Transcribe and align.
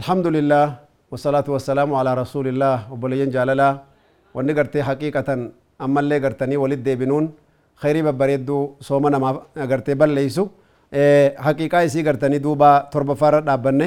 الحمد 0.00 0.26
لله 0.36 0.66
والصلاة 1.12 1.46
والسلام 1.54 1.90
على 2.00 2.10
رسول 2.22 2.46
الله 2.52 2.76
وبلين 2.92 3.28
جاللا 3.36 3.70
wanni 4.36 4.52
gartee 4.52 4.82
haqiiqatan 4.84 5.40
ammallee 5.80 6.20
gartanii 6.24 6.56
walit 6.62 6.80
deebinuun 6.86 7.24
khayrii 7.82 8.04
babbareedduu 8.08 8.76
sooma 8.88 9.08
namaaf 9.14 9.36
gartee 9.70 9.94
balleeysu 10.00 10.44
haqiiqaa 11.46 11.82
isii 11.88 12.02
gartanii 12.08 12.40
duuba 12.46 12.70
torbaffaarra 12.92 13.40
dhaabbanne 13.48 13.86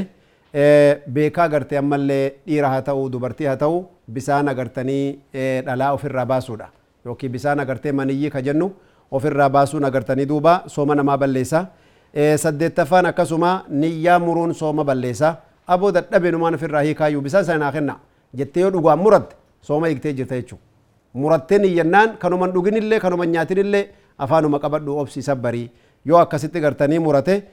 beekaa 0.53 1.47
gartee 1.49 1.77
ammallee 1.77 2.33
dhiira 2.47 2.69
haa 2.69 2.81
ta'u 2.81 3.09
dubartii 3.11 3.45
haa 3.47 3.55
ta'u 3.57 3.85
bisaan 4.13 4.47
agartanii 4.49 5.19
dhalaa 5.65 5.91
ofirraa 5.93 6.25
baasuudha 6.25 6.69
yookiin 7.05 7.31
bisaan 7.31 7.59
agartee 7.59 7.91
maniyyii 7.91 8.29
ka 8.29 8.41
jennu 8.41 8.71
ofirraa 9.11 9.49
baasuun 9.49 9.85
agartanii 9.85 10.25
duuba 10.25 10.63
sooma 10.67 10.95
namaa 10.95 11.17
balleessa 11.17 11.65
saddeettaffaan 12.43 13.05
akkasuma 13.05 13.51
niyyaa 13.69 14.19
muruun 14.19 14.53
sooma 14.53 14.83
balleessa 14.83 15.35
aboo 15.67 15.91
dadhabe 15.91 16.31
numaan 16.31 16.55
ofirraa 16.55 16.81
hiikaayyuu 16.87 17.21
bisaan 17.21 17.45
sana 17.45 17.59
naa 17.65 17.71
kenna 17.71 17.99
jettee 18.41 18.61
yoo 18.63 18.71
dhugaan 18.73 18.99
muratte 18.99 19.35
sooma 19.61 19.87
hiiktee 19.87 20.13
jirta 20.13 20.35
jechuudha. 20.35 20.63
Murattee 21.13 21.57
niyyannaan 21.59 22.17
kanuman 22.17 22.51
dhuginillee 22.53 22.99
kanuman 22.99 23.29
nyaatinillee 23.35 23.85
afaanuma 24.17 24.59
qabadhu 24.59 24.97
obsiisa 24.99 25.35
barii 25.35 25.69
yoo 26.05 26.17
akkasitti 26.19 26.59
gartanii 26.61 26.99
murate 26.99 27.43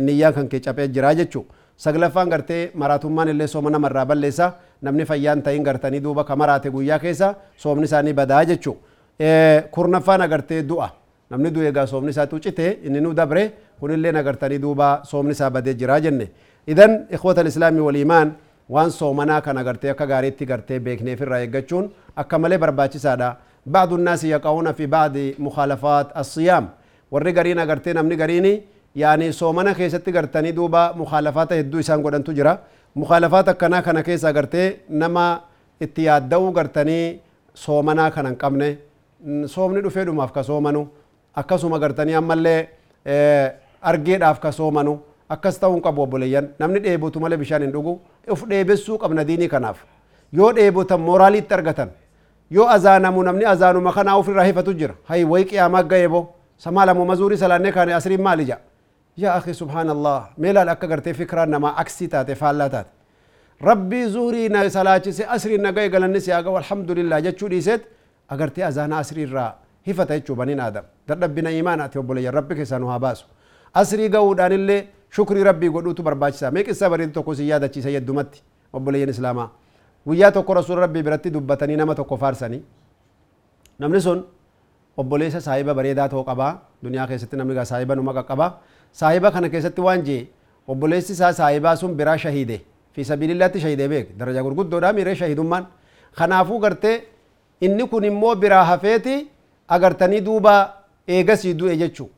niyyaan 0.00 0.34
kan 0.34 0.48
kee 0.48 0.60
caphee 0.60 0.88
jira 0.88 1.14
jechuudha. 1.14 1.54
Saglaffaan 1.82 2.28
gartee 2.30 2.70
maraatummaan 2.78 3.28
illee 3.32 3.46
sooma 3.50 3.70
namarraa 3.70 4.04
balleessa 4.06 4.52
namni 4.86 5.04
fayyaan 5.04 5.40
ta'in 5.42 5.64
gartanii 5.64 6.00
duuba 6.04 6.24
ka 6.24 6.36
maraate 6.36 6.70
guyyaa 6.70 6.98
keessa 6.98 7.34
soomni 7.56 7.84
isaanii 7.90 8.12
badaa 8.14 8.44
jechuudha. 8.44 8.78
Kurnaffaan 9.70 10.22
agartee 10.22 10.62
du'a 10.68 10.88
namni 11.30 11.50
du'e 11.54 11.66
egaa 11.72 11.86
soomni 11.86 12.10
isaa 12.14 12.26
tuucite 12.26 12.78
inni 12.86 13.00
nu 13.00 13.12
dabre 13.14 13.42
kunillee 13.80 14.14
agartanii 14.20 14.58
duuba 14.62 15.00
soomni 15.04 15.32
isaa 15.32 15.50
badee 15.50 15.74
jira 15.74 16.00
jenne. 16.00 16.28
Idan 16.66 17.06
ikhwata 17.10 17.42
islaamii 17.50 17.80
wal 17.80 17.96
imaan 17.96 18.32
waan 18.70 18.90
soomanaa 18.90 19.40
kan 19.40 19.58
agartee 19.58 19.90
akka 19.90 20.06
gaariitti 20.06 20.46
gartee 20.46 20.78
beekneef 20.80 21.20
irraa 21.20 21.40
eeggachuun 21.40 21.90
akka 22.16 22.38
malee 22.38 22.58
barbaachisaadha. 22.58 23.36
Ba'adu 23.68 23.98
naasi 23.98 24.28
yaqa'uuna 24.30 24.72
fi 24.74 24.86
ba'di 24.86 25.34
mukhaalafaat 25.38 26.14
asiyaam 26.14 26.68
warri 27.10 27.32
gariin 27.32 27.58
agartee 27.58 27.92
namni 27.94 28.16
gariin 28.94 29.02
yaani 29.02 29.32
soomana 29.32 29.74
keessatti 29.74 30.12
gartanii 30.12 30.52
duuba 30.52 30.92
mukhaalafaata 30.96 31.54
hedduu 31.54 31.80
isaan 31.80 32.02
godhantu 32.02 32.32
jira. 32.34 32.58
Mukhaalafaat 32.94 33.48
akkanaa 33.48 33.82
kana 33.82 34.02
keessa 34.02 34.28
agartee 34.28 34.80
nama 34.88 35.40
itti 35.80 36.04
yaadda'uu 36.04 36.52
gartanii 36.52 37.20
soomanaa 37.54 38.10
kana 38.10 38.28
hin 38.28 38.36
qabne 38.38 38.78
soomni 39.46 39.80
dhufee 39.82 40.04
dhumaaf 40.04 40.32
ka 40.32 40.42
soomanu 40.42 40.88
akkasuma 41.34 41.78
gartanii 41.78 42.14
ammallee 42.14 42.68
argeedhaaf 43.82 44.40
ka 44.40 44.52
soomanu 44.52 45.00
akkas 45.28 45.58
ta'uu 45.58 45.74
hin 45.74 45.82
qabu 45.82 46.02
obboleeyyan 46.02 46.48
namni 46.58 46.80
dheebotu 46.80 47.20
malee 47.20 47.36
bishaan 47.38 47.62
hin 47.62 47.72
dhugu 47.72 48.00
uf 48.30 48.44
dheebessuu 48.48 48.98
qabna 48.98 49.24
diinii 49.24 49.48
kanaaf 49.48 49.78
yoo 50.32 50.52
dheebotan 50.52 51.00
mooraaliitti 51.00 51.54
argatan 51.54 51.90
yoo 52.50 52.66
azaanamu 52.68 53.22
namni 53.22 53.44
azaanuma 53.44 53.92
kanaa 53.92 54.16
ofirraa 54.16 54.44
hifatu 54.44 54.74
jira 54.74 54.94
hay 55.08 55.24
way 55.24 55.44
qiyaamaa 55.44 55.82
ga'eebo 55.82 56.26
samaa 56.58 56.86
lamu 56.86 57.04
mazuurii 57.06 57.38
salaannee 57.38 57.72
kaane 57.72 57.94
asriin 57.94 58.22
maali 58.22 58.46
akhi 59.20 59.54
subhaanallah 59.54 60.30
meelaal 60.38 60.68
akka 60.68 60.86
gartee 60.86 61.12
fikiraan 61.14 61.50
namaa 61.50 61.74
aksii 61.82 62.08
taate 62.08 62.34
faallaa 62.34 62.68
taate 62.68 62.90
rabbii 63.60 64.06
zuurii 64.06 64.48
na 64.48 64.70
salaachise 64.70 65.24
asriin 65.26 65.62
na 65.62 65.72
ga'e 65.72 65.88
galanni 65.90 66.20
si 66.20 66.30
haa 66.30 66.42
ga'u 66.42 66.56
alhamdulillah 66.56 67.22
jechuu 67.22 67.48
dhiiseet 67.48 67.82
agartee 68.28 68.64
azaana 68.64 68.98
asrii 68.98 69.22
irraa 69.28 69.54
hifata 69.86 70.18
jechuu 70.18 70.34
baniin 70.36 70.60
aadam 70.60 70.84
dadhabbina 71.08 71.50
imaanaati 71.50 71.98
obboleeyyan 71.98 72.34
rabbi 72.34 72.54
keessaa 72.54 72.78
nu 72.78 72.86
haa 72.86 72.98
baasu 72.98 73.26
asrii 73.74 74.08
ga'uudhaan 74.08 74.52
illee 74.52 74.80
shukrii 75.10 75.44
rabbii 75.44 75.70
godhuutu 75.70 76.02
barbaachisa 76.02 76.50
mee 76.50 76.64
qissa 76.64 76.90
bareedu 76.90 77.12
tokko 77.12 77.34
si 77.34 77.48
yaadachiisa 77.48 77.90
yeddumatti 77.90 78.42
obboleeyyan 78.72 79.10
islaamaa 79.14 79.48
guyyaa 80.06 80.32
tokko 80.32 80.54
rasuula 80.54 80.80
rabbii 80.86 81.02
biratti 81.02 81.30
dubbatanii 81.32 81.76
nama 81.76 81.94
tokko 81.94 82.16
faarsanii 82.16 82.62
namni 83.78 84.00
sun 84.00 84.24
obboleessa 84.96 85.40
saahiba 85.40 85.74
bareedaa 85.74 86.08
ta'uu 86.08 86.24
qabaa 86.24 86.52
duniyaa 86.84 87.06
keessatti 87.06 87.36
namni 87.36 87.54
gaa 87.54 87.64
saahiba 87.64 87.94
numa 87.96 88.12
qaqqabaa 88.18 88.50
saahiba 89.00 89.30
kana 89.30 89.48
keessatti 89.48 89.80
waan 89.80 90.02
jee 90.08 90.22
obboleessi 90.68 91.12
isaa 91.12 91.32
saahibaa 91.40 91.76
sun 91.76 91.94
biraa 92.00 92.16
shahiide 92.24 92.56
fi 92.94 93.04
sabiilillaatti 93.10 93.60
shahidee 93.60 93.88
beek 93.88 94.16
daraja 94.18 94.42
gurguddoodhaa 94.46 94.92
miiree 94.92 95.14
shahidummaan 95.20 95.66
kanaafuu 96.18 96.58
gartee 96.64 96.96
inni 97.60 97.88
kun 97.88 98.04
immoo 98.04 98.34
biraa 98.42 98.64
hafeeti 98.64 99.14
agartanii 99.68 100.20
duuba 100.24 100.54
eegasii 101.08 101.54
du'e 101.60 101.76
jechuu 101.82 102.08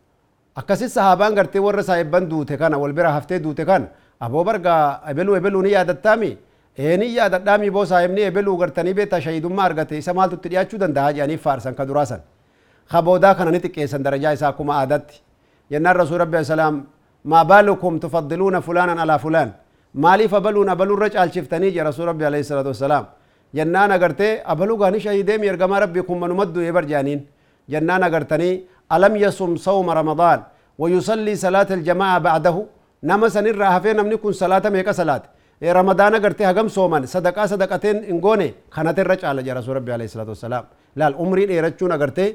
akkasit 0.63 0.89
sahaabaan 0.97 1.35
gartee 1.35 1.61
warra 1.67 1.83
saahibban 1.83 2.29
duute 2.31 2.57
kana 2.57 2.79
wal 2.79 2.93
bira 2.93 3.13
haftee 3.13 3.39
duute 3.45 3.65
kan 3.71 3.89
aboo 4.21 4.45
barga 4.45 4.75
ebeluu 5.11 5.37
ebeluu 5.37 5.63
ni 5.63 5.73
yaadattaami 5.73 6.37
ee 6.79 6.97
ni 6.97 7.07
yaadadhaami 7.17 7.71
boo 7.71 7.85
saahibni 7.93 8.21
ebeluu 8.31 8.57
gartanii 8.63 8.95
beektaa 8.99 9.21
shahidummaa 9.27 9.65
argate 9.71 9.99
isa 9.99 10.15
maaltu 10.19 10.37
itti 10.41 10.49
dhiyaachuu 10.53 10.79
danda'a 10.83 11.13
jedhanii 11.17 11.37
faarsan 11.47 11.75
ka 11.75 11.87
duraasan 11.89 12.21
kaboodaa 12.93 13.35
kana 13.35 13.51
ni 13.51 13.59
xiqqeessan 13.65 14.03
darajaa 14.07 14.33
isaa 14.39 14.49
akkuma 14.49 14.75
aadatti 14.81 15.21
ينا 15.75 15.91
الرسول 15.95 16.19
ربي 16.25 16.39
السلام 16.45 16.75
ما 17.31 17.41
بالكم 17.51 17.93
تفضلون 18.05 18.55
فلانا 18.67 18.95
على 19.03 19.17
فلان؟ 19.25 19.49
مالي 20.03 20.27
فبلونا 20.33 20.75
بلو 20.81 20.95
الرجع 20.97 21.21
الشفتاني 21.29 21.69
يا 21.79 21.83
رسول 21.89 22.05
ربي 22.11 22.25
عليه 22.29 22.43
الصلاة 22.45 22.67
والسلام. 22.73 23.05
ينا 23.59 23.83
نغرتي 23.93 24.31
أبلو 24.53 24.75
غاني 24.83 24.99
شهيدين 25.05 25.41
يرغم 25.49 25.73
ربكم 25.85 26.17
من 26.23 26.31
مدو 26.41 26.61
يبر 26.69 26.85
جانين 26.93 27.21
ينا 27.75 27.95
نغرتني 28.03 28.51
ألم 28.95 29.13
يصوم 29.25 29.53
صوم 29.67 29.87
رمضان 30.01 30.39
ويصلي 30.81 31.35
صلاة 31.45 31.69
الجماعة 31.79 32.19
بعده؟ 32.27 32.57
نما 33.09 33.29
سنر 33.35 33.55
رافين 33.63 33.99
أم 34.03 34.09
نكون 34.13 34.33
صلاة 34.43 34.65
ميكا 34.75 34.93
صلاة. 35.01 35.23
يا 35.67 35.73
رمضان 35.79 36.13
غرتي 36.25 36.45
هغم 36.51 36.69
صومان 36.77 37.03
صدقة 37.15 37.47
صدقتين 37.53 37.97
انغوني 38.13 38.49
خنات 38.75 38.99
الرجع 39.05 39.29
على 39.29 39.41
يا 39.49 39.55
رسول 39.59 39.77
ربي 39.79 39.93
عليه 39.97 40.07
الصلاة 40.11 40.29
والسلام. 40.35 40.65
لا 40.99 41.07
عمري 41.21 41.45
يرجون 41.59 41.93
غرتي 42.01 42.27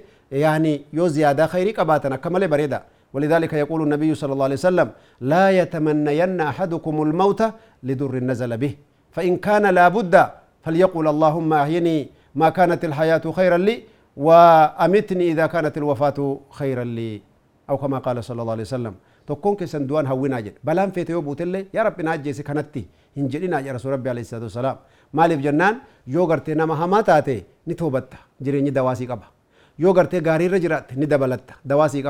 يعني 0.44 0.74
يو 0.98 1.06
زيادة 1.16 1.44
خيري 1.54 1.72
قباتنا 1.78 2.16
كمل 2.24 2.44
بريدة. 2.54 2.80
ولذلك 3.14 3.54
يقول 3.54 3.80
النبي 3.82 4.16
صلى 4.16 4.34
الله 4.34 4.44
عليه 4.44 4.60
وسلم 4.62 4.88
لا 5.22 5.46
يتمنين 5.60 6.42
أحدكم 6.42 6.96
الموت 7.02 7.42
لدر 7.84 8.14
نزل 8.30 8.52
به. 8.58 8.74
فإن 9.12 9.38
كان 9.38 9.66
لابد 9.78 10.16
فليقول 10.64 11.08
اللهم 11.08 11.54
أحيني 11.54 11.98
ما 12.36 12.50
كانت 12.50 12.82
الحياة 12.86 13.26
خيرا 13.38 13.58
لي 13.58 13.76
وأمتني 14.18 15.26
إذا 15.32 15.46
كانت 15.54 15.78
الوفاة 15.78 16.40
خيرا 16.60 16.84
لي. 16.84 17.22
أو 17.70 17.78
كما 17.78 17.98
قال 17.98 18.24
صلى 18.24 18.42
الله 18.42 18.52
عليه 18.52 18.68
وسلم 18.70 18.94
تكون 19.28 19.56
كسن 19.56 19.88
دوان 19.88 20.06
هوين 20.08 20.34
أجل 20.34 20.54
بلان 20.64 20.90
فيت 20.92 21.10
يوبو 21.10 21.34
تلي 21.34 21.66
يا 21.74 21.82
رب 21.84 22.02
ناجي 22.02 22.34
كانتي 22.44 22.86
هنجلنا 23.18 23.60
يا 23.60 23.72
رسول 23.74 23.92
ربي 23.94 24.10
عليه 24.10 24.22
الصلاة 24.22 24.44
والسلام. 24.50 24.78
مالف 25.14 25.40
جنان 25.46 25.76
يو 26.08 26.24
غرتي 26.30 26.54
تاتي 27.06 27.44
نتوبت. 27.68 28.14
جريني 28.42 28.70
دواسي 28.70 29.06
قبا. 29.06 29.28
يو 29.80 29.92
غرتي 29.92 30.20
غاري 30.20 30.48
رجرات. 30.48 30.88
ندبلت 30.98 31.48
دواسي 31.66 32.02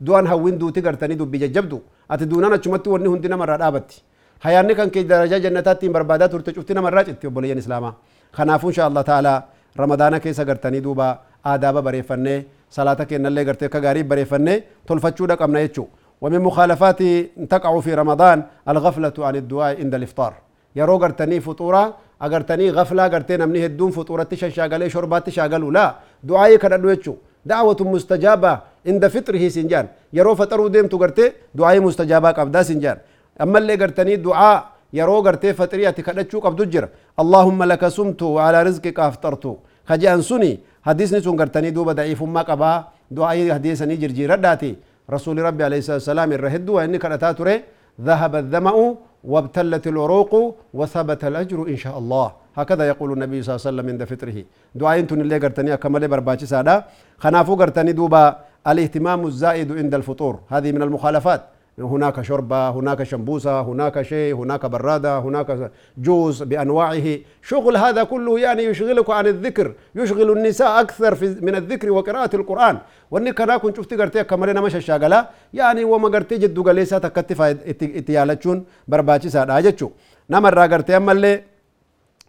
دوان 0.00 0.26
هوين 0.26 0.58
دوتي 0.58 0.80
غرتني 0.80 1.14
دبي 1.14 1.38
ججبدو 1.38 1.78
أتي 2.10 2.24
دونانا 2.24 2.56
چمتي 2.56 2.88
ورني 2.90 3.08
هندي 3.08 3.28
نمر 3.28 3.48
رابتي. 3.60 4.02
حياني 4.40 4.74
كان 4.74 4.88
كي 4.90 5.02
درجة 5.02 5.38
جنتات 5.38 5.84
بربادات 5.84 6.34
ورتشوفتي 6.34 6.74
نمر 6.74 6.94
راجتي 6.94 7.26
وبليان 7.26 7.58
إسلاما 7.58 7.92
خنافو 8.32 8.68
إن 8.68 8.72
شاء 8.72 8.88
الله 8.88 9.02
تعالى. 9.02 9.34
رمضان 9.78 10.18
كيسا 10.18 10.42
غرتني 10.42 10.80
دوبا 10.80 11.18
aadaaba 11.44 11.80
bareeffannee 11.82 12.44
salaata 12.76 13.04
kennallee 13.10 13.44
gartee 13.48 13.66
akka 13.70 13.80
gaarii 13.80 14.02
bareeffannee 14.10 14.62
tolfachuudha 14.88 15.36
qabna 15.36 15.60
jechuu 15.64 15.88
ومن 16.20 16.40
مخالفات 16.40 17.02
تقع 17.50 17.80
في 17.80 17.94
رمضان 17.94 18.42
الغفلة 18.68 19.12
عن 19.18 19.36
الدعاء 19.36 19.80
عند 19.80 19.94
الإفطار. 19.94 20.32
يرو 20.76 20.96
غرتني 20.96 21.40
فطورة. 21.40 21.94
أغرتني 22.22 22.70
غفلة. 22.70 23.06
غرتي 23.06 23.36
نمني 23.36 23.66
هدون 23.66 23.90
فطورة 23.90 24.28
شاغلي 24.34 24.90
شربات 24.90 25.30
شاغلو 25.30 25.70
لا. 25.70 25.94
دعائي 26.24 26.56
دويتشو 26.56 27.14
دعوة 27.46 27.76
مستجابة. 27.80 28.52
عند 28.88 29.04
فطره 29.14 29.42
سنجان. 29.56 29.86
يرو 30.12 30.34
فطروا 30.40 30.68
ديم 30.68 30.86
تغرتي 30.92 31.32
دعائي 31.54 31.80
مستجابة 31.80 32.30
قبدا 32.38 32.62
سنجان. 32.62 32.96
أما 33.42 33.58
اللي 33.58 33.74
غرتني 33.74 34.16
دعاء 34.16 34.58
يرو 34.92 35.18
غرتي 35.26 35.52
فطرية 35.52 35.90
كدتشو 36.06 36.38
قبدو 36.40 36.64
جر. 36.64 36.88
اللهم 37.22 37.60
لك 37.70 37.82
سمت 37.88 38.22
وعلى 38.22 38.58
رزقك 38.62 38.98
أفطرت. 39.00 39.44
خجان 39.88 40.20
سني 40.22 40.52
حديثني 40.88 41.20
سن 41.20 41.34
غرتني 41.40 41.70
دوبا 41.70 41.92
ضعيف 41.92 42.20
ما 42.22 42.42
قبا. 42.48 42.72
دعاء 43.10 43.38
حديثني 43.56 43.96
جرجير 43.96 44.34
داتي 44.34 44.76
رسول 45.14 45.36
ربي 45.48 45.64
عليه 45.64 45.78
الصلاة 45.78 46.00
والسلام 46.00 46.30
الرهد 46.32 46.68
وإنك 46.68 47.02
تاتوري 47.22 47.56
ذهب 48.00 48.32
الذمأ 48.36 48.76
وابتلت 49.24 49.84
العروق 49.86 50.32
وثبت 50.78 51.24
الأجر 51.24 51.58
إن 51.72 51.76
شاء 51.76 51.96
الله. 51.98 52.26
هكذا 52.58 52.84
يقول 52.92 53.08
النبي 53.12 53.42
صلى 53.42 53.50
الله 53.50 53.62
عليه 53.64 53.70
وسلم 53.70 53.86
عند 53.92 54.02
فطره. 54.04 54.38
دعاء 54.80 55.00
تن 55.00 55.20
اللي 55.20 55.36
غرتني 55.42 55.76
كمال 55.76 56.08
برباچي 56.08 56.46
سادا. 56.46 56.84
خنافو 57.18 57.54
غرتني 57.54 57.92
دوبا 57.92 58.24
الاهتمام 58.66 59.26
الزائد 59.26 59.72
عند 59.72 59.94
الفطور. 59.94 60.38
هذه 60.48 60.72
من 60.72 60.82
المخالفات. 60.82 61.42
هناك 61.78 62.22
شوربة 62.22 62.68
هناك 62.68 63.02
شمبوسة 63.02 63.60
هناك 63.60 64.02
شيء 64.02 64.34
هناك 64.34 64.66
برادة 64.66 65.18
هناك 65.18 65.70
جوز 65.98 66.42
بأنواعه. 66.42 67.18
شغل 67.42 67.76
هذا 67.76 68.04
كله 68.04 68.38
يعني 68.40 68.62
يشغلك 68.62 69.10
عن 69.10 69.26
الذكر 69.26 69.74
يشغل 69.94 70.38
النساء 70.38 70.80
أكثر 70.80 71.14
في 71.14 71.36
من 71.42 71.54
الذكر 71.54 71.90
وقراءة 71.90 72.36
القرآن. 72.36 72.78
واني 73.10 73.32
كنا 73.32 73.56
كنت 73.56 73.76
شفت 73.76 73.94
قرتي 73.94 74.24
كمالي 74.24 74.60
مش 74.60 74.76
الشاغلة 74.76 75.26
يعني 75.54 75.84
وما 75.84 76.08
قرتي 76.08 76.38
جدو 76.38 76.62
قليسة 76.62 76.98
تكتفا 76.98 77.50
اتيالتشون 77.50 78.64
برباتي 78.88 79.28
ساد 79.28 79.50
آجتشو 79.50 79.90
نما 80.30 80.48
را 80.50 80.66
قرتي 80.66 80.96
أما 80.96 81.12
اللي 81.12 81.42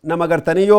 نما 0.04 0.26
قرتني 0.26 0.72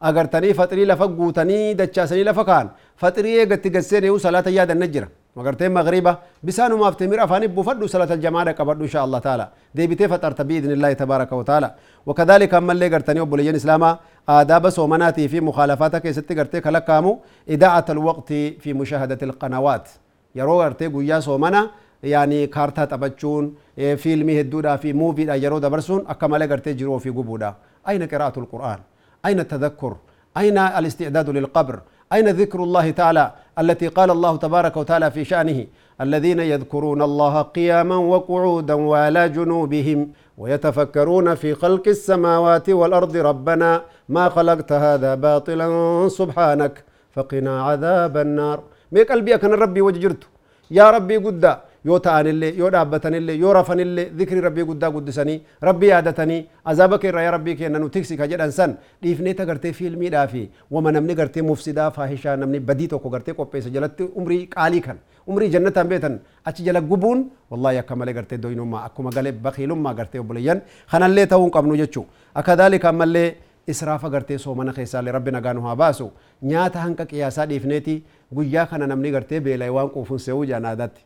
agartanii 0.00 0.54
faxirii 0.54 0.84
lafa 0.86 1.06
guutanii 1.08 1.74
dachaasanii 1.74 2.24
lafa 2.24 2.44
kaan 2.44 2.70
faxirii 2.96 3.36
eegatti 3.42 3.70
gasseen 3.70 4.04
yoo 4.04 4.18
salaata 4.18 4.50
yaadanne 4.50 4.88
jira 4.88 5.08
magartee 5.36 5.68
magriba 5.68 6.12
bisaanumaaf 6.44 6.96
timir 6.96 7.20
afaanii 7.20 7.48
buufadhu 7.48 7.88
salaata 7.88 8.16
jamaadha 8.16 8.54
qabadhu 8.54 8.84
insha 8.84 9.02
Allah 9.02 9.20
taala 9.22 9.48
deebitee 9.76 10.08
faxarta 10.08 10.44
biidnillahi 10.44 10.96
tabaaraka 10.96 11.36
wa 11.36 11.44
taala 11.44 11.74
wakadhalika 12.06 12.56
ammallee 12.58 12.88
gartanii 12.90 13.20
obboleeyyan 13.26 13.56
islaamaa 13.56 13.98
aadaaba 14.28 14.70
soomanaatii 14.70 15.28
fi 15.28 15.40
mukhaalafaata 15.40 16.00
keessatti 16.00 16.34
gartee 16.34 16.60
kalakkaamu 16.60 17.18
idaa'at 17.46 17.90
alwaqti 17.90 18.56
fi 18.60 18.74
mushaahadati 18.74 19.24
alqanawaat 19.24 19.86
yeroo 20.34 20.58
gartee 20.58 20.88
guyyaa 20.88 21.20
soomana 21.20 21.68
yaani 22.02 22.46
kaartaa 22.48 22.86
taphachuun 22.86 23.52
fiilmii 23.98 24.36
hedduudhaa 24.36 24.78
fi 24.78 24.92
muuviidha 24.92 25.34
yeroo 25.44 25.60
dabarsuun 25.60 26.04
akka 26.14 26.28
malee 26.28 26.48
gartee 26.48 26.74
jiru 26.74 26.94
ofii 26.94 27.12
gubuudha 27.12 27.54
ayna 27.84 28.06
qiraa'atul 28.06 28.46
qur'aan 28.52 28.80
أين 29.26 29.40
التذكر؟ 29.40 29.96
أين 30.36 30.58
الاستعداد 30.58 31.30
للقبر؟ 31.30 31.80
أين 32.12 32.28
ذكر 32.28 32.62
الله 32.62 32.90
تعالى 32.90 33.32
التي 33.58 33.88
قال 33.88 34.10
الله 34.10 34.36
تبارك 34.36 34.76
وتعالى 34.76 35.10
في 35.10 35.24
شأنه؟ 35.24 35.66
الذين 36.00 36.40
يذكرون 36.40 37.02
الله 37.02 37.42
قياما 37.42 37.96
وقعودا 37.96 38.74
وعلى 38.74 39.28
جنوبهم 39.28 40.08
ويتفكرون 40.38 41.34
في 41.34 41.54
خلق 41.54 41.88
السماوات 41.88 42.70
والأرض 42.70 43.16
ربنا 43.16 43.82
ما 44.08 44.28
خلقت 44.28 44.72
هذا 44.72 45.14
باطلا 45.14 45.66
سبحانك 46.08 46.84
فقنا 47.12 47.62
عذاب 47.62 48.16
النار. 48.16 48.62
ميك 48.92 49.12
قلبي 49.12 49.38
كان 49.38 49.52
ربي 49.52 49.80
وجرته 49.80 50.26
يا 50.70 50.90
ربي 50.90 51.16
قد 51.16 51.58
yoo 51.84 51.98
ta'anillee 52.06 52.52
yoo 52.58 52.70
dhaabbatanillee 52.74 53.36
yoo 53.44 53.52
rafanillee 53.58 54.06
zikri 54.18 54.40
rabbii 54.46 54.64
guddaa 54.70 54.90
guddisanii 54.96 55.38
rabbii 55.68 55.88
yaadatanii 55.92 56.40
azaaba 56.72 56.98
kee 56.98 57.08
irraa 57.12 57.22
yaa 57.26 57.34
rabbii 57.36 57.56
kenna 57.60 57.78
nu 57.78 57.88
tiksi 57.96 58.16
ka 58.20 58.26
jedhan 58.32 58.52
san 58.58 58.76
dhiifnee 59.02 59.34
tagartee 59.40 59.72
fiilmiidhaa 59.80 60.26
fi 60.34 60.42
wama 60.70 60.92
namni 60.96 61.14
gartee 61.20 61.42
mufsidaa 61.50 61.90
faahishaa 61.98 62.36
namni 62.42 62.60
badii 62.70 62.88
tokko 62.94 63.10
gartee 63.16 63.34
qopheessa 63.40 63.70
jalatti 63.76 64.08
umrii 64.22 64.42
qaalii 64.56 64.80
kan 64.88 64.98
umrii 65.26 65.50
jannataan 65.56 65.88
beetan 65.94 66.18
achi 66.44 66.62
jala 66.68 66.80
gubuun 66.80 67.24
wallaahi 67.50 67.78
akka 67.84 67.96
malee 67.96 68.14
gartee 68.20 68.38
doyinummaa 68.42 68.84
akkuma 68.90 69.10
galee 69.18 69.32
bakiilummaa 69.48 69.94
gartee 70.02 70.20
obboleeyyan 70.26 70.62
kanallee 70.90 71.26
ta'uu 71.26 71.44
hin 71.48 71.52
qabnu 71.58 71.76
jechuu 71.84 72.06
akkadaalika 72.42 72.88
ammallee 72.94 73.28
israafa 73.72 74.08
gartee 74.10 74.38
soomana 74.38 74.72
keessaallee 74.72 75.12
rabbi 75.12 75.30
nagaa 75.36 75.54
haa 75.66 75.76
baasu 75.82 76.12
nyaata 76.42 76.78
hanqa 76.86 77.06
qiyaasaa 77.12 77.46
dhiifneeti 77.52 77.94
guyyaa 78.38 78.66
kana 78.72 78.86
namni 78.86 79.10
gartee 79.10 79.40
beela'e 79.40 79.70
waan 79.76 79.90
quufuun 79.96 80.18
se'uu 80.26 80.44
jaanaadatti 80.52 81.02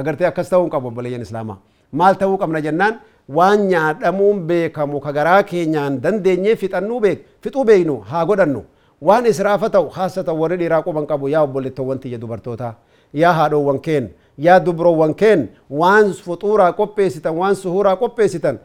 agartee 0.00 0.26
akkas 0.30 0.48
ta'uu 0.52 0.68
qabu 0.74 0.88
obboleeyyan 0.92 1.22
islaamaa 1.26 1.58
maal 2.00 2.14
ta'uu 2.22 2.38
qabna 2.42 2.60
jennaan 2.66 2.94
waan 3.36 3.60
nyaadhamuun 3.72 4.38
beekamu 4.48 5.00
ka 5.04 5.12
garaa 5.18 5.42
keenyaan 5.50 6.00
dandeenyee 6.04 6.56
fixannuu 6.62 7.00
beek 7.06 7.18
fixuu 7.42 7.64
beeknu 7.70 7.96
haa 8.10 8.24
godhannu 8.30 8.62
waan 9.08 9.26
israafa 9.32 9.70
ta'u 9.78 9.88
haasatan 9.96 10.36
warri 10.42 10.56
dhiiraa 10.60 10.82
quban 10.86 11.06
qabu 11.10 11.28
yaa 11.34 11.42
obboleettowwan 11.48 11.98
tiyya 12.04 12.18
dubartootaa 12.22 12.74
yaa 13.22 13.32
haadhoowwan 13.40 13.80
keen 13.88 14.06
yaa 14.46 14.60
dubroowwan 14.68 15.14
keen 15.22 15.48
waan 15.80 16.12
fuxuuraa 16.28 16.72
qopheessitan 16.80 17.34
waan 17.40 17.56
suhuuraa 17.64 17.96
qopheessitan 18.02 18.58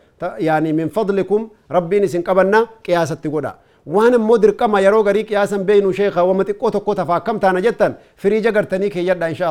yaani 0.48 0.74
min 0.80 0.90
fadlikum 0.96 1.50
rabbiin 1.78 2.04
isin 2.10 2.24
qabanna 2.30 2.60
qiyaasatti 2.86 3.30
godha 3.36 3.54
waan 3.96 4.14
immoo 4.20 4.38
dirqama 4.42 4.80
yeroo 4.86 5.04
garii 5.08 5.24
qiyaasan 5.30 5.64
beeynu 5.70 5.94
sheekha 6.00 6.24
wama 6.30 6.44
xiqqoo 6.50 6.72
tokko 6.76 6.96
tafaa 7.00 7.16
akkam 7.22 7.40
taana 7.40 7.62
jettan 7.68 7.96
firiija 8.24 8.52
gartanii 8.58 8.90
keeyyadha 8.96 9.30
insha 9.34 9.48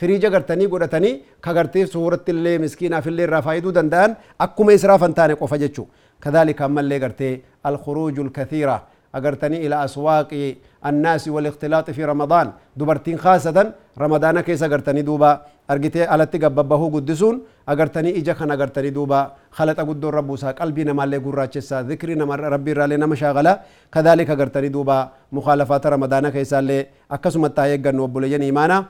firiija 0.00 0.30
gartanii 0.30 0.66
godhatanii 0.68 1.14
ka 1.40 1.52
gartee 1.54 1.86
suuratti 1.86 2.30
illee 2.36 2.58
miskiinaaf 2.64 3.06
illee 3.06 3.26
irraa 3.28 3.42
faayiduu 3.42 3.72
danda'an 3.78 4.16
akkuma 4.46 4.72
israafan 4.78 5.14
taane 5.14 5.34
qofa 5.42 5.58
jechuu 5.64 5.86
kadhalika 6.20 6.64
ammallee 6.64 6.98
gartee 7.04 7.34
alkhuruujul 7.64 8.30
kathiira 8.38 8.80
agartanii 9.12 9.60
ila 9.66 9.80
aswaaqi 9.86 10.58
annaasi 10.82 11.30
walikhtilaaqi 11.30 11.92
fi 11.92 12.02
ramadaan 12.12 12.52
dubartiin 12.78 13.18
khaasatan 13.24 13.72
ramadaana 13.96 14.42
keessa 14.42 14.66
agartanii 14.66 15.02
duuba 15.08 15.30
argitee 15.68 16.06
alatti 16.14 16.38
gabbabbahuu 16.44 16.90
guddisuun 16.94 17.42
agartanii 17.66 18.12
ija 18.20 18.34
kan 18.34 18.50
agartanii 18.50 18.90
duuba 18.94 19.18
khalaxa 19.56 19.84
guddoo 19.90 20.08
irra 20.12 20.22
buusaa 20.22 20.54
qalbii 20.60 20.84
namaallee 20.88 21.20
gurraachessaa 21.26 21.82
zikrii 21.90 22.16
nama 22.16 22.36
rabbii 22.36 22.72
irraallee 22.74 22.98
nama 23.04 23.16
shaagala 23.22 23.52
kadhalika 23.90 24.32
agartanii 24.32 24.72
duuba 24.72 24.96
mukhaalafaata 25.30 25.90
ramadaana 25.96 26.30
keessaallee 26.32 26.82
akkasumatti 27.08 27.60
haa 27.60 27.68
eeggannu 27.76 28.04
obboleeyyan 28.08 28.42
imaanaa 28.42 28.84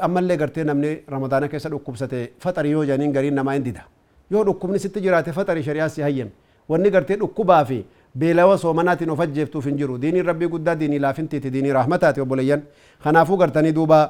ammallee 0.00 0.36
gartee 0.36 0.64
namni 0.64 0.90
ramadaana 1.08 1.48
keessa 1.48 1.68
dhukkubsate 1.70 2.32
faxarii 2.38 2.70
yoo 2.72 2.84
janiin 2.84 3.12
gariin 3.12 3.34
namaa 3.34 3.52
hin 3.54 3.64
dida 3.64 3.84
yoo 4.30 4.44
dhukkubni 4.44 4.78
sitti 4.78 5.00
jiraate 5.00 5.32
faxarii 5.32 5.62
shari'aa 5.62 5.88
si 5.88 6.02
hayyame 6.02 6.30
wanni 6.68 6.90
gartee 6.90 7.16
dhukkubaa 7.16 7.64
fi 7.64 7.84
beelawa 8.18 8.58
soomanaatiin 8.58 9.10
of 9.10 9.20
ajjeeftuuf 9.20 9.64
hin 9.66 9.76
jiru 9.82 9.98
diiniin 10.02 10.24
rabbii 10.26 10.48
guddaa 10.48 10.74
diinii 10.80 10.98
laafintiiti 10.98 11.50
diinii 11.52 11.72
rahmataati 11.72 12.20
obboleeyyan 12.20 12.62
kanaafuu 13.04 13.36
gartanii 13.36 13.72
duuba 13.74 14.00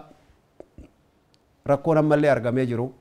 rakkoon 1.67 1.99
ammallee 1.99 2.31
argamee 2.31 2.67
jiru 2.67 2.93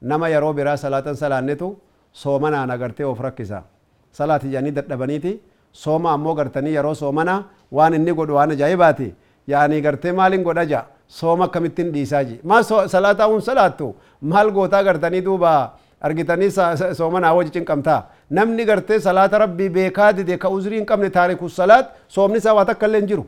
nama 0.00 0.28
yeroo 0.28 0.52
biraa 0.54 0.76
salaatan 0.76 1.16
salaannetu 1.16 1.76
soomanaan 2.12 2.70
agartee 2.70 3.04
of 3.06 3.20
rakkisa 3.20 3.62
salaati 4.12 4.48
jedhanii 4.48 4.70
dadhabaniiti 4.78 5.40
sooma 5.72 6.12
ammoo 6.12 6.34
gartanii 6.34 6.74
yeroo 6.74 6.94
soomanaa 6.94 7.40
waan 7.72 7.94
inni 7.94 8.12
godhu 8.14 8.34
waan 8.38 8.50
ajaa'ibaati 8.56 9.14
yaani 9.46 9.80
gartee 9.80 10.12
maaliin 10.12 10.42
godha 10.42 10.84
sooma 11.08 11.44
akkamittiin 11.44 11.92
dhiisaa 11.92 12.24
ji 12.24 12.40
maal 12.44 12.64
salaataa 12.88 13.28
un 13.28 13.40
salaattu 13.48 13.94
maal 14.20 14.50
gootaa 14.50 14.82
gartanii 14.84 15.20
duuba 15.28 15.52
argitanii 16.00 16.50
soomanaa 16.96 17.34
wajji 17.34 17.50
cinqamtaa 17.56 18.02
namni 18.30 18.64
gartee 18.64 18.98
salaata 19.00 19.38
rabbii 19.44 19.68
beekaa 19.76 20.12
dide 20.12 20.36
ka 20.38 20.48
uzrii 20.50 20.76
hin 20.78 20.86
qabne 20.90 21.10
taariku 21.10 21.48
salaat 21.50 21.90
soomni 22.16 22.38
isaa 22.42 22.54
waa 22.58 22.64
takka 22.70 22.86
illee 22.86 23.00
hin 23.00 23.08
jiru 23.12 23.26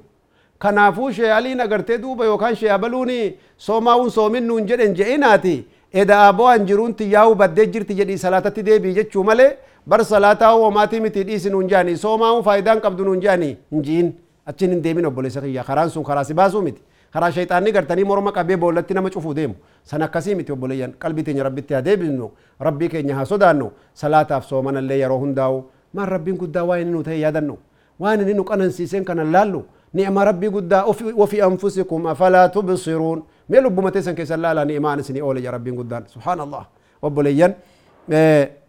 kanaafuu 0.64 1.10
sheeyaliin 1.19 1.60
agartee 1.60 1.98
duuba 2.02 2.25
yookaan 2.25 2.56
sheeyabaluuni 2.56 3.19
soomaa'uun 3.66 4.10
soomin 4.10 4.46
nuun 4.50 4.66
jedhen 4.70 4.94
je'inaati 5.00 5.56
edaa 6.02 6.32
bo'an 6.32 6.66
jiruun 6.70 6.94
tiyyaa'uu 7.00 7.34
baddee 7.42 7.66
jirti 7.75 7.94
jedhii 8.00 8.19
salaatatti 8.25 8.62
deebii 8.66 8.94
jechuu 8.94 9.25
malee 9.30 9.50
bar 9.88 10.04
salaataa 10.04 10.50
hoomaatii 10.52 11.00
miti 11.06 11.22
dhiisi 11.28 11.50
nuun 11.54 11.69
jaanii 11.69 11.96
soomaa'uun 12.04 12.44
faayidaan 12.48 12.80
qabdu 12.86 13.04
nuun 13.04 13.20
jaanii 13.26 13.54
hin 13.72 13.82
jiin 13.88 14.11
achiin 14.52 14.70
hin 14.76 14.82
deemin 14.85 15.06
obboleessa 15.12 15.40
kiyya 15.47 15.64
karaan 15.70 15.90
sun 15.94 16.04
karaa 16.11 16.25
si 16.25 16.35
baasuu 16.35 16.62
miti 16.62 16.82
karaa 17.12 17.30
shayxaanni 17.32 17.72
gartanii 17.72 18.04
morma 18.04 18.32
qabee 18.32 18.56
boollatti 18.56 18.94
nama 18.94 19.10
cufuu 19.10 19.34
deemu 19.34 19.54
san 19.84 20.02
akkasii 20.02 20.34
miti 20.34 20.52
obboleeyyan 20.52 20.92
qalbii 20.98 21.22
teenya 21.24 21.42
rabbitti 21.48 21.74
haa 21.74 21.82
deebisnu 21.82 22.30
rabbii 22.60 22.88
keenya 22.88 23.14
haa 23.14 23.24
sodaannu 23.24 23.70
salaataaf 23.94 24.44
soomanallee 24.48 24.98
yeroo 25.00 25.18
hundaa'u 25.24 25.64
maan 25.94 26.08
rabbiin 26.08 26.36
guddaa 26.38 26.64
waa 26.64 26.78
inni 26.78 26.92
nu 26.92 27.02
ta'e 27.02 27.18
yaadannu 27.20 27.56
waan 28.00 28.20
inni 28.20 28.34
nu 28.34 28.44
qanansiiseen 28.44 29.04
kanan 29.04 29.32
laallu 29.32 29.64
ni'ma 29.94 30.24
rabbii 30.30 30.50
guddaa 30.56 30.84
wafi 31.16 31.42
anfusikum 31.42 32.06
afalaa 32.06 32.48
tubsiruun 32.48 33.22
mee 33.48 33.60
lubbuma 33.60 33.90
teessan 33.90 34.14
keessan 34.14 34.40
laalaa 34.42 34.64
ni'maan 34.64 35.00
isinii 35.00 35.22
oole 35.22 35.40
ja 35.40 35.50
rabbiin 35.50 35.76
guddaan 35.80 36.04
subhaanallah 36.14 36.64
obboleeyyan 37.02 37.54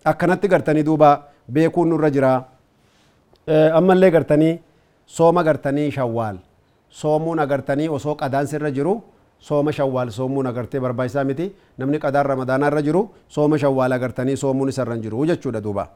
akkanatti 0.05 0.47
gartanii 0.47 0.83
duuba 0.85 1.09
beekuun 1.51 1.89
nurra 1.89 2.09
jira 2.15 2.31
ammallee 3.79 4.11
gartanii 4.11 4.59
sooma 5.05 5.43
gartanii 5.43 5.91
shawwaal 5.91 6.37
soomuun 6.89 7.39
agartanii 7.39 7.87
osoo 7.89 8.15
qadaan 8.15 8.47
sirra 8.47 8.71
jiru 8.71 9.01
sooma 9.39 9.71
shawwaal 9.71 10.11
soomuun 10.11 10.47
agartee 10.47 10.79
barbaachisaa 10.79 11.23
miti 11.23 11.51
namni 11.77 11.99
qadaan 11.99 12.25
ramadaanaa 12.25 12.67
irra 12.71 12.81
jiru 12.81 13.01
sooma 13.27 13.57
shawwaal 13.63 13.91
agartanii 13.97 14.37
soomuun 14.43 14.69
isarra 14.69 14.93
hin 14.97 15.03
jiru 15.03 15.25
jechuudha 15.31 15.61
duuba 15.63 15.87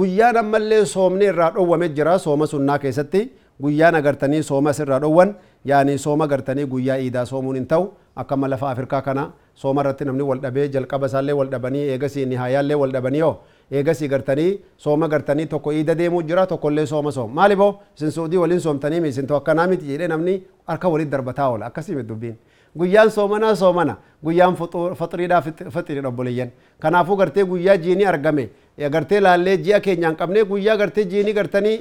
guyyaan 0.00 0.36
ammallee 0.36 0.84
soomni 0.84 1.24
irraa 1.32 1.50
dhowwame 1.56 1.88
jira 1.98 2.18
sooma 2.18 2.46
sunnaa 2.46 2.78
keessatti 2.78 3.22
guyyaan 3.62 3.94
agartanii 4.00 4.42
sooma 4.50 4.74
irraa 4.84 5.00
dhowwan 5.04 5.34
yaani 5.64 5.98
sooma 5.98 6.24
agartanii 6.30 6.66
guyyaa 6.74 6.98
iidaa 7.04 7.24
soomuun 7.26 7.56
hin 7.60 7.66
ta'u 7.66 7.88
akka 8.16 8.36
lafa 8.54 8.70
afrikaa 8.70 9.02
kana 9.02 9.30
sooma 9.54 9.82
irratti 9.82 10.04
namni 10.04 10.22
wal 10.30 10.40
dhabee 10.44 10.68
jalqaba 10.74 11.06
isaallee 11.10 11.38
wal 11.40 11.50
dhabanii 11.54 11.84
eegasii 11.94 12.26
nihaayaallee 12.32 12.78
wal 12.82 12.92
dhabanii 12.96 13.18
yoo 13.24 13.34
eegasii 13.70 14.08
gartanii 14.08 14.58
sooma 14.76 15.08
gartanii 15.08 15.46
tokko 15.46 15.72
iida 15.72 15.94
deemuu 15.94 16.22
jira 16.22 16.46
tokkollee 16.46 16.86
sooma 16.86 17.12
soom 17.12 17.32
maali 17.34 17.56
boo 17.56 17.74
isin 17.96 18.10
suudii 18.10 18.36
waliin 18.44 18.60
soomtanii 18.60 19.00
mi 19.00 19.08
isin 19.08 19.26
akkanaa 19.40 19.66
miti 19.66 19.86
jedhee 19.86 20.08
namni 20.08 20.42
harka 20.66 20.88
walitti 20.88 21.10
darbataa 21.10 21.48
oola 21.50 21.66
akkasii 21.66 21.94
miti 21.96 22.08
dubbiin 22.08 22.36
guyyaan 22.78 23.10
soomanaa 23.10 23.54
soomana 23.56 23.96
guyyaan 24.24 24.56
faxiriidhaa 24.56 25.42
faxiridha 25.70 26.08
obboleeyyan 26.08 26.50
kanaafuu 26.80 27.16
gartee 27.16 27.44
guyyaa 27.44 27.76
jiinii 27.76 28.04
argame 28.06 28.48
gartee 28.90 29.20
laallee 29.20 29.56
ji'a 29.56 29.80
keenyaan 29.80 30.16
qabnee 30.16 30.44
guyyaa 30.44 30.76
gartee 30.76 31.04
jiinii 31.04 31.32
gartanii 31.38 31.76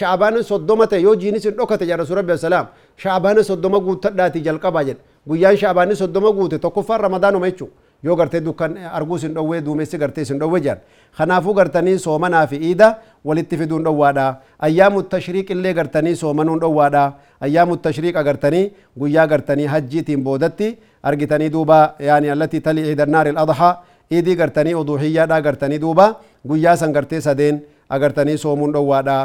sha'abaanin 0.00 0.42
soddoma 0.44 0.86
ta'e 0.86 1.00
yoo 1.02 1.14
jiinis 1.16 1.44
hin 1.44 1.56
dhokate 1.56 1.84
jedha 1.86 1.96
rasuul 2.02 2.16
rabbi 2.20 2.32
assalaam 2.32 2.66
sha'abaanin 3.04 3.44
soddoma 3.44 3.80
guuttadhaati 3.80 4.40
jalqabaa 4.48 4.84
jedha 4.84 5.00
guyyaan 5.28 5.56
sha'abaanin 5.56 5.96
soddoma 5.96 6.30
guute 6.32 6.58
tokkoffaan 6.58 7.00
ramadaanuma 7.00 7.50
jechuu 7.50 7.68
yoo 8.02 8.16
gartee 8.16 8.40
dukkan 8.40 8.76
arguus 8.98 9.22
hin 9.26 9.34
dhowwee 9.34 9.60
duumessi 9.66 9.98
gartee 9.98 10.24
sin 10.24 10.38
dhowwe 10.38 10.60
jedhan 10.60 10.78
kanaafuu 11.18 11.54
gartanii 11.54 11.98
soomanaa 11.98 12.46
fi 12.46 12.56
iida 12.70 12.88
walitti 13.24 13.56
fiduun 13.58 13.82
dhowwaadha 13.84 14.26
ayyaamu 14.68 15.02
tashriiq 15.14 15.50
illee 15.50 15.72
gartanii 15.74 16.14
soomanuun 16.16 16.60
dhowwaadha 16.60 17.02
ayyaamu 17.40 17.76
tashriiq 17.86 18.16
agartanii 18.22 18.70
guyyaa 18.98 19.26
gartanii 19.26 19.66
hajjiitiin 19.66 20.22
boodatti 20.24 20.70
argitanii 21.02 21.48
duuba 21.56 21.94
yaani 21.98 22.30
allatii 22.36 22.60
talii 22.60 22.84
ciidannaari 22.90 23.34
adhaa 23.44 23.72
iidii 24.12 24.36
gartanii 24.36 24.74
uduhiyyaadha 24.82 25.40
gartanii 25.42 25.78
duuba 25.78 26.06
guyyaa 26.46 26.76
san 26.76 26.92
gartee 26.92 27.20
sadeen 27.20 27.60
agartanii 27.88 28.38
soomuun 28.38 28.72
dhowwaadha 28.72 29.18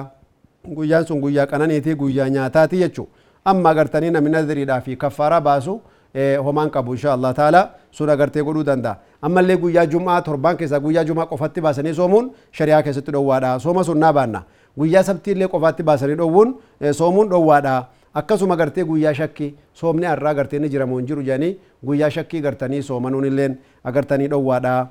guyyaan 0.75 1.05
sun 1.05 1.19
guyyaa 1.21 1.45
qananiiti 1.47 1.95
guyyaa 1.95 2.29
nyaataati 2.29 2.77
jechuu 2.81 3.07
amma 3.45 3.69
agartanii 3.69 4.09
namni 4.15 4.31
nadiriidhaa 4.31 4.81
fi 4.81 4.95
kaffaaraa 4.95 5.41
baasu 5.41 5.81
homaan 6.15 6.69
qabu 6.69 6.93
insha 6.93 7.13
Allah 7.13 7.33
taala 7.33 7.61
sun 7.91 8.09
agartee 8.09 8.43
godhuu 8.43 8.63
danda'a 8.63 8.97
ammallee 9.21 9.57
guyyaa 9.57 9.85
jumaa 9.85 10.21
torbaan 10.21 10.57
keessaa 10.57 10.79
guyyaa 10.79 11.03
jumaa 11.05 11.25
qofatti 11.25 11.61
baasanii 11.61 11.93
soomuun 11.93 12.31
shari'aa 12.51 12.83
keessatti 12.83 13.11
dhowwaadha 13.11 13.59
sooma 13.59 13.83
sun 13.83 13.97
naa 13.99 14.13
baanna 14.13 14.43
guyyaa 14.77 15.03
sabtiillee 15.03 15.47
qofaatti 15.47 15.83
baasanii 15.83 16.15
dhowwuun 16.21 16.55
soomuun 16.93 17.29
dhowwaadha 17.29 17.75
akkasuma 18.13 18.55
gartee 18.55 18.83
guyyaa 18.85 19.13
shakki 19.13 19.55
soomni 19.73 20.05
har'aa 20.05 20.33
gartee 20.33 20.59
ni 20.59 20.69
jiramu 20.69 20.97
hin 20.97 21.07
jiru 21.07 21.21
jedhanii 21.29 21.57
guyyaa 21.85 22.09
shakkii 22.09 22.41
gartanii 22.41 22.81
soomanuun 22.89 23.25
illeen 23.25 23.57
agartanii 23.83 24.27
dhowwaadha 24.33 24.87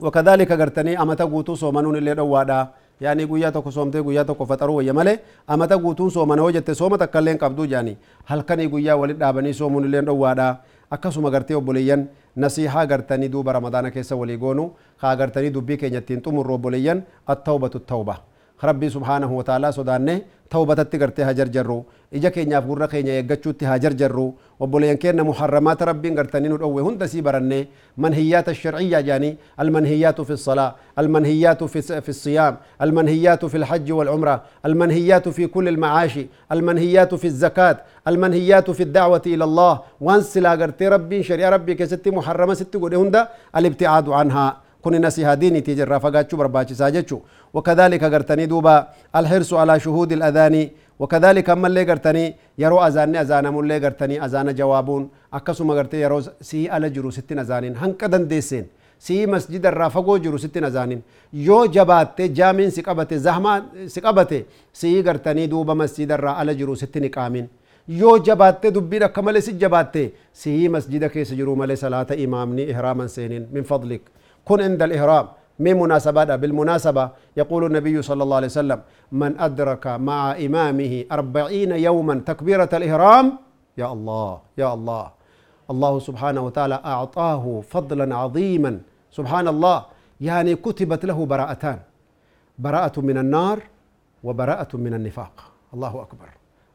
wakadhalika 0.00 0.56
gartanii 0.56 0.94
amata 0.96 1.26
guutuu 1.26 1.56
soomanuun 1.56 1.96
illee 1.96 2.14
dhowwaadha 2.14 2.66
يعني 3.02 3.24
قوية 3.24 3.48
تكو 3.48 3.70
سومت 3.70 3.96
قوية 3.96 4.22
تكو 4.22 4.44
فترو 4.50 4.74
ويمالي 4.78 5.18
أما 5.50 5.66
تكو 5.66 5.92
تون 5.98 6.10
سوما 6.10 6.34
نوجة 6.38 6.58
تسوما 6.58 6.96
تكالين 7.02 7.36
قبضو 7.42 7.64
جاني 7.72 7.94
هل 8.30 8.40
كان 8.48 8.60
قوية 8.70 8.92
والد 9.00 9.18
دابني 9.18 9.52
سومون 9.52 9.84
لين 9.90 10.04
روادا 10.04 10.48
أكسو 10.92 11.20
مغرتي 11.20 11.54
وبليين 11.58 12.00
نصيحة 12.36 12.84
غرتني 12.90 13.26
دوب 13.28 13.48
رمضان 13.48 13.88
كيسا 13.94 14.14
وليغونو 14.20 14.64
خا 15.00 15.14
غرتني 15.18 15.48
دوبي 15.48 15.76
كي 15.80 15.88
نتين 15.90 16.22
تمرو 16.22 16.56
بليين 16.64 16.98
التوبة 17.30 17.74
التوبة 17.80 18.16
ربي 18.64 18.88
سبحانه 18.96 19.30
وتعالى 19.38 19.68
سوداني 19.72 20.16
tawbatatti 20.54 20.98
gartee 21.02 21.24
haa 21.28 21.36
jarjarru 21.40 21.78
ija 22.20 22.30
keenyaaf 22.36 22.66
gurra 22.70 22.88
keenya 22.94 23.12
eeggachuutti 23.20 23.64
haa 23.70 23.78
jarjarru 23.84 24.26
obboleeyyan 24.60 24.98
keenna 25.04 25.24
muharramaata 25.30 25.90
rabbiin 25.90 26.14
gartanii 26.20 26.52
nu 26.52 26.58
dhowwe 26.64 26.82
hunda 26.88 27.08
sii 27.08 27.22
baranne 27.28 27.60
manhiyyaata 27.96 28.54
sharciyyaa 28.62 29.02
jaanii 29.10 29.36
almanhiyyaatu 29.56 30.24
fi 30.24 30.36
الصلاة 30.42 30.74
المنهيات 30.98 31.64
في 31.64 31.82
في 32.00 32.08
الصيام 32.08 32.56
المنهيات 32.82 33.44
في 33.44 33.56
الحج 33.56 33.92
والعمرة 33.92 34.42
المنهيات 34.66 35.28
في 35.28 35.46
كل 35.46 35.68
المعاش 35.68 36.18
المنهيات 36.52 37.14
في 37.14 37.24
الزكاة 37.24 37.76
المنهيات 38.08 38.70
في 38.70 38.82
الدعوة 38.82 39.22
إلى 39.26 39.44
الله 39.44 39.80
وانس 40.00 40.38
لا 40.38 40.54
غرتي 40.54 40.88
ربي 40.88 41.22
شريعة 41.22 41.50
ربي 41.50 41.74
كستي 41.74 42.10
محرمة 42.10 42.54
ستي 42.54 42.78
قد 42.78 43.26
الابتعاد 43.56 44.08
عنها 44.08 44.56
كن 44.82 44.94
نسيها 45.06 45.34
ديني 45.34 45.60
تجرى 45.66 46.00
فقاتشو 46.04 46.36
برباتشي 46.36 46.74
ساجتشو 46.74 47.18
وكذلك 47.54 48.02
قرتني 48.14 48.46
دوبا 48.52 48.74
الحرص 49.18 49.50
على 49.54 49.74
شهود 49.84 50.10
الأذان 50.18 50.54
وكذلك 51.00 51.46
أما 51.50 51.66
اللي 51.70 51.82
قرتني 51.90 52.24
يرو 52.62 52.78
أذاني 52.86 53.20
أذان 53.20 53.46
اللي 53.46 53.78
قرتني 53.84 54.24
أذان 54.24 54.48
جوابون 54.54 55.02
أكسو 55.38 55.72
قرتي 55.78 55.98
يرو 56.04 56.18
سي 56.48 56.60
على 56.70 56.86
جرو 56.94 57.10
ستين 57.16 57.38
أذانين 57.44 57.74
هنكدن 57.82 58.24
ديسين 58.32 58.64
سي 59.06 59.26
مسجد 59.34 59.66
الرافقو 59.66 60.16
جرو 60.24 60.36
ستين 60.44 60.64
أذانين 60.70 61.00
يو 61.48 61.58
جبات 61.74 62.20
جامين 62.38 62.70
سقبت 62.76 63.10
زحمة 63.26 63.52
سقبت 63.94 64.32
سي 64.80 65.02
قرتني 65.06 65.46
دوبا 65.52 65.74
مسجد 65.80 66.10
الرا 66.16 66.30
على 66.38 66.52
جرو 66.60 66.74
ستين 66.82 67.06
قامين 67.16 67.46
yoo 67.88 68.18
jabaatte 68.26 68.70
dubbiin 68.74 69.02
akka 69.02 69.22
malee 69.22 69.40
si 69.40 69.52
jabaatte 69.58 70.02
sihii 70.32 70.68
masjida 70.68 71.08
keessa 71.08 71.34
jiru 71.34 71.56
malee 71.56 71.76
salaata 71.76 72.14
imaamni 72.14 72.62
ihraaman 72.62 73.08
seenin 73.08 73.48
min 73.52 73.64
kun 74.44 74.60
inda 74.60 74.84
al-ihraam 74.90 75.26
من 75.58 75.78
مناسبات 75.78 76.30
بالمناسبة 76.42 77.10
يقول 77.36 77.62
النبي 77.66 78.02
صلى 78.02 78.22
الله 78.22 78.36
عليه 78.36 78.46
وسلم 78.46 78.80
من 79.12 79.40
أدرك 79.40 79.86
مع 79.86 80.32
إمامه 80.46 81.04
أربعين 81.12 81.72
يوما 81.72 82.14
تكبيرة 82.26 82.72
الإحرام 82.72 83.38
يا 83.78 83.92
الله 83.92 84.40
يا 84.58 84.74
الله. 84.74 85.06
الله 85.70 85.92
سبحانه 85.98 86.40
وتعالى 86.46 86.80
أعطاه 86.84 87.44
فضلا 87.68 88.16
عظيما. 88.16 88.72
سبحان 89.12 89.46
الله 89.48 89.78
يعني 90.20 90.54
كتبت 90.56 91.04
له 91.04 91.18
براءتان. 91.26 91.78
براءة 92.58 92.96
من 93.00 93.18
النار 93.18 93.58
وبراءة 94.24 94.72
من 94.76 94.94
النفاق. 94.94 95.34
الله 95.74 95.92
أكبر. 96.02 96.28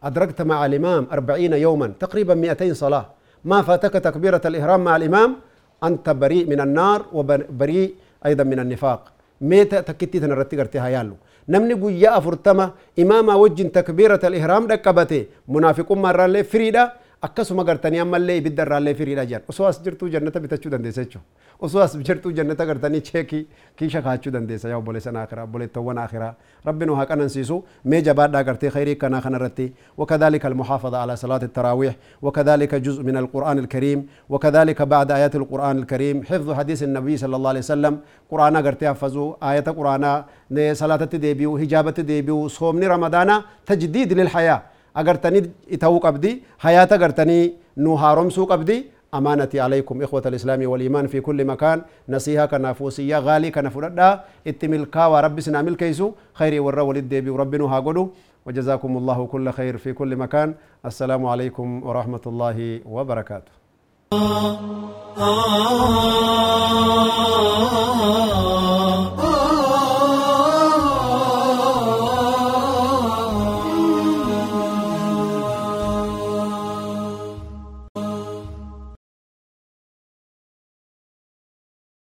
أدركت 0.03 0.41
مع 0.41 0.65
الإمام 0.65 1.07
أربعين 1.11 1.53
يوما 1.53 1.87
تقريبا 1.99 2.33
مئتين 2.33 2.73
صلاة. 2.73 3.05
ما 3.43 3.61
فاتك 3.61 3.93
تكبيرة 3.93 4.41
الإحرام 4.45 4.79
مع 4.83 4.95
الإمام؟ 4.95 5.35
أنت 5.83 6.09
بريء 6.09 6.45
من 6.49 6.61
النار 6.61 7.05
وبريء 7.13 7.93
أيضا 8.25 8.43
من 8.43 8.59
النفاق. 8.59 9.01
ميتا 9.41 9.81
تكتي 9.81 10.19
تنرتي 10.19 10.57
قرتها 10.59 10.87
يالو 10.87 11.15
نمني 11.49 11.73
قويا 11.73 12.17
أفرتما 12.17 12.71
إماما 12.99 13.33
وجن 13.35 13.71
تكبيرة 13.71 14.19
الإحرام 14.23 14.67
دكبته 14.67 15.25
منافق 15.47 15.91
مرة 15.91 16.41
فريدة 16.41 16.93
akkasuma 17.21 17.63
gartanii 17.63 17.99
ammallee 17.99 18.37
ibidda 18.37 18.63
irraallee 18.65 18.93
firiidha 18.93 19.23
jedhan 19.25 19.49
osoo 19.49 19.65
as 19.67 19.77
jirtuu 19.85 20.09
jannata 20.15 20.39
bitachuu 20.39 20.69
dandeessa 20.71 21.03
jechuudha 21.03 21.25
osoo 21.67 21.81
as 21.81 21.95
jirtuu 22.09 22.31
jannata 22.39 22.65
gartanii 22.65 23.01
cheekii 23.01 23.47
kiisha 23.75 24.01
kaachuu 24.01 24.31
dandeessa 24.35 24.69
yaa 24.69 24.77
obboleessan 24.77 25.15
akiraa 25.21 25.43
obboleettawwan 25.47 25.97
akiraa 25.97 26.33
rabbi 26.65 26.85
nu 26.85 26.95
haa 26.99 27.05
qanansiisu 27.11 27.57
mee 27.85 28.01
jabaadhaa 28.01 28.43
gartee 28.43 28.69
khayrii 28.69 28.95
kanaa 28.95 29.21
kanarratti 29.21 29.67
وكذلك 29.97 30.45
المحافظة 30.45 30.97
على 30.97 31.15
صلاة 31.15 31.43
التراويح 31.49 31.93
وكذلك 32.21 32.75
جزء 32.75 33.01
من 33.03 33.17
القرآن 33.17 33.57
الكريم 33.59 33.99
وكذلك 34.29 34.81
بعد 34.81 35.11
آيات 35.11 35.35
القرآن 35.41 35.75
الكريم 35.81 36.17
حفظ 36.29 36.47
حديث 36.59 36.79
النبي 36.83 37.17
صلى 37.17 37.35
الله 37.35 37.49
عليه 37.49 37.59
وسلم 37.59 37.93
قرآن 38.31 38.57
قرتي 38.65 38.85
حفظوا 38.89 39.29
آية 39.51 39.67
قرآن 39.79 40.03
صلاة 40.81 41.03
ديبيو 41.25 41.57
هجابة 41.61 41.97
ديبيو 42.11 42.47
صومني 42.47 42.87
رمضان 42.87 43.29
تجديد 43.65 44.13
للحياة 44.19 44.61
agartanii 45.01 45.41
ta'uu 45.83 45.99
qabdi 46.05 46.31
hayaata 46.65 46.95
agartanii 46.99 47.43
nu 47.85 47.95
haaromsuu 48.03 48.47
qabdi 48.53 48.77
أمانتي 49.13 49.59
عليكم 49.59 50.01
إخوة 50.03 50.23
الإسلام 50.25 50.61
والإيمان 50.71 51.07
في 51.07 51.21
كل 51.21 51.45
مكان 51.45 51.81
نصيحة 52.09 52.45
كنا 52.45 52.73
فوسية 52.73 53.17
غالي 53.19 53.51
كنا 53.55 53.69
فردا 53.69 54.09
اتملكا 54.47 55.05
ورب 55.05 55.39
سنا 55.39 55.61
ملكيسو 55.61 56.11
خيري 56.39 56.59
ورا 56.59 56.81
ولد 56.81 57.07
بي 57.23 57.29
وربنا 57.29 57.63
هاقولو 57.73 58.03
وجزاكم 58.45 58.91
الله 58.97 59.19
كل 59.25 59.45
خير 59.57 59.77
في 59.77 59.93
كل 59.93 60.11
مكان 60.15 60.49
السلام 60.85 61.25
عليكم 61.25 61.67
ورحمة 61.87 62.23
الله 62.27 62.57
وبركاته 62.85 63.51